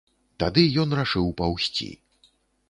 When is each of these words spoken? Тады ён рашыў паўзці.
Тады 0.43 0.63
ён 0.83 0.95
рашыў 1.01 1.29
паўзці. 1.43 1.91